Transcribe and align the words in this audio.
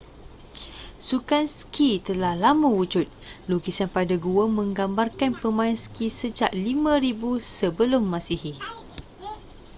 sukan 1.07 1.45
ski 1.59 1.91
telah 2.07 2.33
lama 2.43 2.67
wujud 2.77 3.05
lukisan 3.49 3.85
pada 3.97 4.15
gua 4.25 4.45
menggambarkan 4.59 5.31
pemain 5.41 5.75
ski 5.85 6.05
sejak 6.19 6.49
5000 6.49 7.05
sm 7.57 8.45